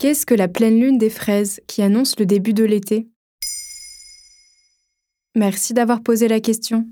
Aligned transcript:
Qu'est-ce 0.00 0.24
que 0.24 0.32
la 0.32 0.48
pleine 0.48 0.80
lune 0.80 0.96
des 0.96 1.10
fraises 1.10 1.60
qui 1.66 1.82
annonce 1.82 2.18
le 2.18 2.24
début 2.24 2.54
de 2.54 2.64
l'été? 2.64 3.06
Merci 5.34 5.74
d'avoir 5.74 6.02
posé 6.02 6.26
la 6.26 6.40
question. 6.40 6.86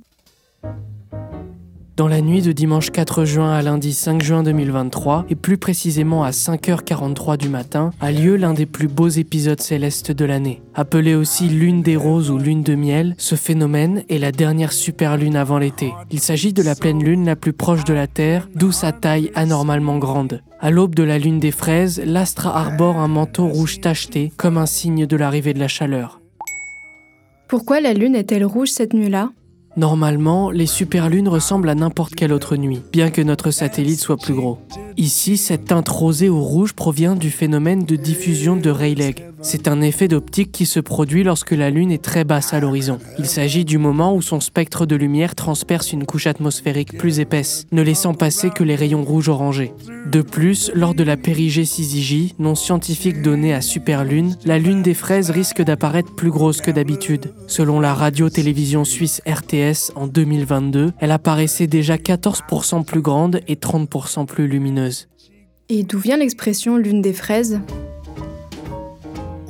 Dans 1.98 2.06
la 2.06 2.20
nuit 2.20 2.42
de 2.42 2.52
dimanche 2.52 2.90
4 2.90 3.24
juin 3.24 3.50
à 3.50 3.60
lundi 3.60 3.92
5 3.92 4.22
juin 4.22 4.44
2023, 4.44 5.26
et 5.30 5.34
plus 5.34 5.58
précisément 5.58 6.22
à 6.22 6.30
5h43 6.30 7.36
du 7.36 7.48
matin, 7.48 7.90
a 8.00 8.12
lieu 8.12 8.36
l'un 8.36 8.54
des 8.54 8.66
plus 8.66 8.86
beaux 8.86 9.08
épisodes 9.08 9.60
célestes 9.60 10.12
de 10.12 10.24
l'année. 10.24 10.62
Appelé 10.76 11.16
aussi 11.16 11.48
lune 11.48 11.82
des 11.82 11.96
roses 11.96 12.30
ou 12.30 12.38
lune 12.38 12.62
de 12.62 12.76
miel, 12.76 13.16
ce 13.18 13.34
phénomène 13.34 14.04
est 14.08 14.18
la 14.18 14.30
dernière 14.30 14.70
super 14.70 15.16
lune 15.16 15.34
avant 15.34 15.58
l'été. 15.58 15.92
Il 16.12 16.20
s'agit 16.20 16.52
de 16.52 16.62
la 16.62 16.76
pleine 16.76 17.02
lune 17.02 17.26
la 17.26 17.34
plus 17.34 17.52
proche 17.52 17.82
de 17.82 17.94
la 17.94 18.06
Terre, 18.06 18.48
d'où 18.54 18.70
sa 18.70 18.92
taille 18.92 19.32
anormalement 19.34 19.98
grande. 19.98 20.40
À 20.60 20.70
l'aube 20.70 20.94
de 20.94 21.02
la 21.02 21.18
lune 21.18 21.40
des 21.40 21.50
fraises, 21.50 22.00
l'astre 22.06 22.46
arbore 22.46 22.98
un 22.98 23.08
manteau 23.08 23.48
rouge 23.48 23.80
tacheté 23.80 24.30
comme 24.36 24.56
un 24.56 24.66
signe 24.66 25.04
de 25.04 25.16
l'arrivée 25.16 25.52
de 25.52 25.58
la 25.58 25.66
chaleur. 25.66 26.20
Pourquoi 27.48 27.80
la 27.80 27.92
lune 27.92 28.14
est-elle 28.14 28.44
rouge 28.44 28.68
cette 28.68 28.94
nuit-là? 28.94 29.30
Normalement, 29.78 30.50
les 30.50 30.66
superlunes 30.66 31.28
ressemblent 31.28 31.68
à 31.68 31.76
n'importe 31.76 32.16
quelle 32.16 32.32
autre 32.32 32.56
nuit, 32.56 32.82
bien 32.92 33.10
que 33.10 33.22
notre 33.22 33.52
satellite 33.52 34.00
soit 34.00 34.16
plus 34.16 34.34
gros. 34.34 34.58
Ici, 34.96 35.36
cette 35.36 35.66
teinte 35.66 35.88
rosée 35.88 36.28
ou 36.28 36.42
rouge 36.42 36.72
provient 36.72 37.14
du 37.14 37.30
phénomène 37.30 37.84
de 37.84 37.94
diffusion 37.94 38.56
de 38.56 38.70
Rayleigh. 38.70 39.27
C'est 39.40 39.68
un 39.68 39.80
effet 39.80 40.08
d'optique 40.08 40.52
qui 40.52 40.66
se 40.66 40.80
produit 40.80 41.22
lorsque 41.22 41.52
la 41.52 41.70
Lune 41.70 41.92
est 41.92 42.02
très 42.02 42.24
basse 42.24 42.54
à 42.54 42.60
l'horizon. 42.60 42.98
Il 43.18 43.26
s'agit 43.26 43.64
du 43.64 43.78
moment 43.78 44.14
où 44.14 44.22
son 44.22 44.40
spectre 44.40 44.86
de 44.86 44.96
lumière 44.96 45.34
transperce 45.34 45.92
une 45.92 46.06
couche 46.06 46.26
atmosphérique 46.26 46.98
plus 46.98 47.20
épaisse, 47.20 47.66
ne 47.70 47.82
laissant 47.82 48.14
passer 48.14 48.50
que 48.50 48.64
les 48.64 48.74
rayons 48.74 49.04
rouges 49.04 49.28
orangés. 49.28 49.72
De 50.06 50.22
plus, 50.22 50.70
lors 50.74 50.94
de 50.94 51.04
la 51.04 51.16
périgée 51.16 51.64
nom 52.38 52.54
scientifique 52.54 53.22
donné 53.22 53.54
à 53.54 53.60
superlune, 53.60 54.36
la 54.44 54.58
Lune 54.58 54.82
des 54.82 54.94
fraises 54.94 55.30
risque 55.30 55.62
d'apparaître 55.62 56.14
plus 56.14 56.30
grosse 56.30 56.60
que 56.60 56.70
d'habitude. 56.70 57.32
Selon 57.46 57.80
la 57.80 57.94
radio-télévision 57.94 58.84
suisse 58.84 59.22
RTS 59.26 59.92
en 59.94 60.06
2022, 60.06 60.92
elle 60.98 61.12
apparaissait 61.12 61.66
déjà 61.66 61.96
14% 61.96 62.84
plus 62.84 63.02
grande 63.02 63.40
et 63.48 63.54
30% 63.54 64.26
plus 64.26 64.48
lumineuse. 64.48 65.08
Et 65.68 65.82
d'où 65.82 65.98
vient 65.98 66.16
l'expression 66.16 66.76
lune 66.76 67.02
des 67.02 67.12
fraises? 67.12 67.60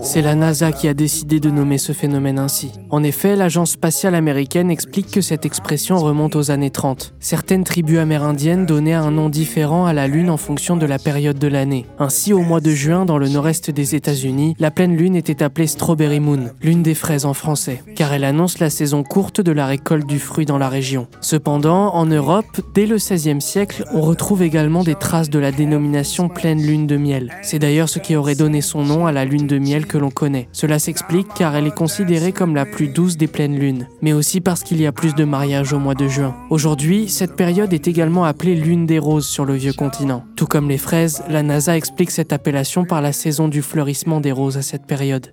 C'est 0.01 0.23
la 0.23 0.35
NASA 0.35 0.73
qui 0.73 0.89
a 0.89 0.95
décidé 0.95 1.41
de 1.41 1.51
nommer 1.51 1.79
ce 1.79 1.93
phénomène 1.93 2.39
ainsi. 2.39 2.73
En 2.91 3.03
effet, 3.03 3.37
l'agence 3.37 3.73
spatiale 3.73 4.15
américaine 4.15 4.71
explique 4.71 5.11
que 5.11 5.21
cette 5.21 5.45
expression 5.45 5.99
remonte 5.99 6.37
aux 6.37 6.51
années 6.51 6.71
30. 6.71 7.15
Certaines 7.19 7.65
tribus 7.65 7.99
amérindiennes 7.99 8.65
donnaient 8.65 8.95
un 8.95 9.11
nom 9.11 9.29
différent 9.29 9.87
à 9.87 9.93
la 9.93 10.07
Lune 10.07 10.31
en 10.31 10.37
fonction 10.37 10.77
de 10.77 10.87
la 10.87 10.99
période 10.99 11.39
de 11.39 11.49
l'année. 11.49 11.87
Ainsi, 11.99 12.33
au 12.33 12.41
mois 12.41 12.61
de 12.61 12.71
juin, 12.71 13.05
dans 13.05 13.19
le 13.19 13.29
nord-est 13.29 13.71
des 13.71 13.95
États-Unis, 13.95 14.55
la 14.59 14.71
pleine 14.71 14.97
Lune 14.97 15.17
était 15.17 15.43
appelée 15.43 15.67
Strawberry 15.67 16.21
Moon, 16.21 16.51
lune 16.63 16.83
des 16.83 16.95
fraises 16.95 17.25
en 17.25 17.35
français, 17.35 17.83
car 17.97 18.13
elle 18.13 18.25
annonce 18.25 18.61
la 18.61 18.71
saison 18.71 19.03
courte 19.03 19.41
de 19.41 19.53
la 19.53 19.67
récolte 19.67 20.07
du 20.07 20.21
fruit 20.21 20.47
dans 20.47 20.59
la 20.59 20.69
région. 20.69 21.09
Cependant, 21.21 21.95
en 21.95 22.07
Europe, 22.07 22.61
dès 22.75 22.87
le 22.87 22.97
XVIe 22.97 23.41
siècle, 23.41 23.85
on 23.93 24.01
retrouve 24.01 24.43
également 24.43 24.85
des 24.85 24.95
traces 24.95 25.31
de 25.31 25.39
la 25.39 25.51
dénomination 25.51 26.29
pleine 26.29 26.63
lune 26.63 26.87
de 26.87 26.97
miel. 26.97 27.33
C'est 27.43 27.59
d'ailleurs 27.59 27.89
ce 27.89 27.99
qui 27.99 28.15
aurait 28.15 28.37
donné 28.37 28.61
son 28.61 28.85
nom 28.85 29.07
à 29.07 29.13
la 29.13 29.25
lune 29.25 29.47
de 29.47 29.59
miel 29.59 29.87
que 29.89 29.99
l'on 29.99 30.11
connaît. 30.11 30.49
Cela 30.53 30.79
s'explique 30.79 31.27
car 31.35 31.57
elle 31.57 31.67
est 31.67 31.75
considérée 31.75 32.33
comme 32.33 32.55
la 32.55 32.67
plus 32.67 32.89
douce 32.89 33.17
des 33.17 33.27
pleines 33.27 33.59
lunes, 33.59 33.89
mais 34.03 34.13
aussi 34.13 34.41
parce 34.41 34.63
qu'il 34.63 34.81
y 34.81 34.87
a 34.87 34.93
plus 34.93 35.15
de 35.15 35.25
mariages 35.25 35.73
au 35.73 35.81
mois 35.81 35.97
de 35.97 36.07
juin. 36.07 36.37
Aujourd'hui, 36.51 37.09
cette 37.09 37.35
période 37.35 37.73
est 37.73 37.89
également 37.89 38.25
appelée 38.25 38.55
lune 38.55 38.87
des 38.87 39.01
roses 39.01 39.27
sur 39.27 39.45
le 39.45 39.55
vieux 39.55 39.73
continent. 39.73 40.25
Tout 40.37 40.47
comme 40.47 40.69
les 40.69 40.79
fraises, 40.79 41.23
la 41.29 41.43
NASA 41.43 41.77
explique 41.77 42.13
cette 42.13 42.33
appellation 42.33 42.85
par 42.85 43.03
la 43.03 43.13
saison 43.13 43.49
du 43.49 43.63
fleurissement 43.63 44.21
des 44.21 44.33
roses 44.33 44.57
à 44.57 44.63
cette 44.63 44.87
période. 44.87 45.33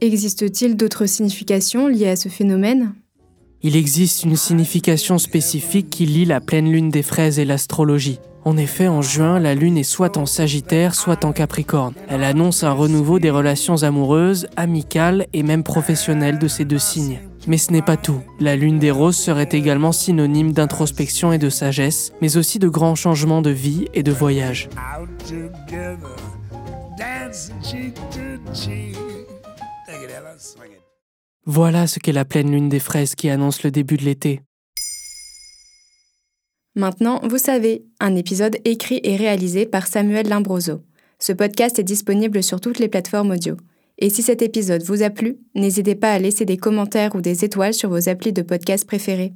Existe-t-il 0.00 0.76
d'autres 0.76 1.06
significations 1.06 1.86
liées 1.86 2.08
à 2.08 2.16
ce 2.16 2.30
phénomène? 2.30 2.94
Il 3.62 3.76
existe 3.76 4.24
une 4.24 4.36
signification 4.36 5.18
spécifique 5.18 5.90
qui 5.90 6.06
lie 6.06 6.24
la 6.24 6.40
pleine 6.40 6.70
lune 6.70 6.90
des 6.90 7.02
fraises 7.02 7.38
et 7.38 7.44
l'astrologie. 7.44 8.20
En 8.44 8.56
effet, 8.56 8.88
en 8.88 9.02
juin, 9.02 9.38
la 9.38 9.54
Lune 9.54 9.76
est 9.76 9.82
soit 9.82 10.16
en 10.16 10.24
Sagittaire, 10.24 10.94
soit 10.94 11.26
en 11.26 11.32
Capricorne. 11.32 11.92
Elle 12.08 12.24
annonce 12.24 12.64
un 12.64 12.72
renouveau 12.72 13.18
des 13.18 13.28
relations 13.28 13.82
amoureuses, 13.82 14.48
amicales 14.56 15.26
et 15.34 15.42
même 15.42 15.62
professionnelles 15.62 16.38
de 16.38 16.48
ces 16.48 16.64
deux 16.64 16.78
signes. 16.78 17.20
Mais 17.46 17.58
ce 17.58 17.70
n'est 17.70 17.82
pas 17.82 17.98
tout. 17.98 18.22
La 18.38 18.56
Lune 18.56 18.78
des 18.78 18.90
Roses 18.90 19.18
serait 19.18 19.48
également 19.52 19.92
synonyme 19.92 20.52
d'introspection 20.52 21.32
et 21.32 21.38
de 21.38 21.50
sagesse, 21.50 22.12
mais 22.22 22.38
aussi 22.38 22.58
de 22.58 22.68
grands 22.68 22.94
changements 22.94 23.42
de 23.42 23.50
vie 23.50 23.88
et 23.92 24.02
de 24.02 24.12
voyage. 24.12 24.70
Voilà 31.46 31.86
ce 31.86 31.98
qu'est 31.98 32.12
la 32.12 32.24
pleine 32.24 32.50
lune 32.50 32.68
des 32.68 32.80
fraises 32.80 33.14
qui 33.14 33.30
annonce 33.30 33.62
le 33.62 33.70
début 33.70 33.96
de 33.96 34.04
l'été. 34.04 34.42
Maintenant, 36.76 37.20
vous 37.24 37.38
savez, 37.38 37.84
un 37.98 38.14
épisode 38.14 38.56
écrit 38.64 39.00
et 39.02 39.16
réalisé 39.16 39.66
par 39.66 39.86
Samuel 39.86 40.28
Limbroso. 40.28 40.82
Ce 41.18 41.32
podcast 41.32 41.78
est 41.78 41.84
disponible 41.84 42.42
sur 42.42 42.60
toutes 42.60 42.78
les 42.78 42.88
plateformes 42.88 43.32
audio. 43.32 43.56
Et 43.98 44.08
si 44.08 44.22
cet 44.22 44.40
épisode 44.40 44.82
vous 44.82 45.02
a 45.02 45.10
plu, 45.10 45.38
n'hésitez 45.54 45.94
pas 45.94 46.12
à 46.12 46.18
laisser 46.18 46.44
des 46.44 46.56
commentaires 46.56 47.14
ou 47.14 47.20
des 47.20 47.44
étoiles 47.44 47.74
sur 47.74 47.90
vos 47.90 48.08
applis 48.08 48.32
de 48.32 48.42
podcast 48.42 48.86
préférés. 48.86 49.34